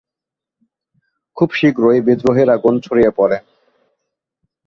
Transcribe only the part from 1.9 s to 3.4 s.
বিদ্রোহের আগুন ছড়িয়ে পড়ে।